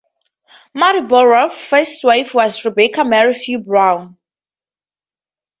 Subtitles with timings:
[0.73, 4.17] Marlborough's first wife was Rebecca Mary Few Brown.